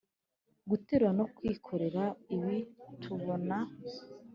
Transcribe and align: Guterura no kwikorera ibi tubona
Guterura 0.69 1.11
no 1.19 1.25
kwikorera 1.35 2.03
ibi 2.35 2.57
tubona 3.01 3.57